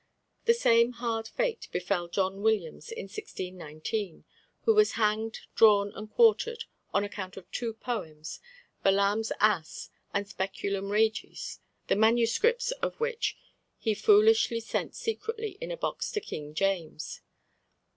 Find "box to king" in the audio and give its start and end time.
15.77-16.55